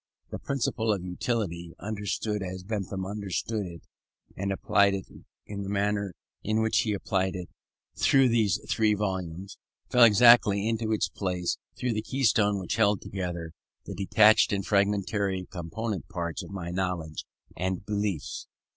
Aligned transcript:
The 0.31 0.39
"principle 0.39 0.91
of 0.91 1.03
utility," 1.03 1.75
understood 1.77 2.41
as 2.41 2.63
Bentham 2.63 3.05
understood 3.05 3.67
it, 3.67 3.81
and 4.35 4.51
applied 4.51 4.95
in 5.45 5.61
the 5.61 5.69
manner 5.69 6.15
in 6.43 6.59
which 6.63 6.79
he 6.79 6.93
applied 6.93 7.35
it 7.35 7.49
through 7.95 8.29
these 8.29 8.59
three 8.67 8.95
volumes, 8.95 9.59
fell 9.91 10.03
exactly 10.03 10.67
into 10.67 10.91
its 10.91 11.07
place 11.07 11.59
as 11.79 11.93
the 11.93 12.01
keystone 12.01 12.57
which 12.59 12.77
held 12.77 12.99
together 12.99 13.51
the 13.85 13.93
detached 13.93 14.51
and 14.51 14.65
fragmentary 14.65 15.45
component 15.51 16.07
parts 16.07 16.41
of 16.41 16.49
my 16.49 16.71
knowledge 16.71 17.23
and 17.55 17.85
beliefs. 17.85 18.47